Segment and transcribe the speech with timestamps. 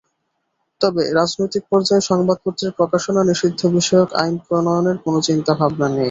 [0.81, 5.99] তবে রাজনৈতিক পর্যায়ে সংবাদপত্রের প্রকাশনা নিষিদ্ধবিষয়ক আইন প্রণয়নের কোনো চিন্তাভাবনা নেই।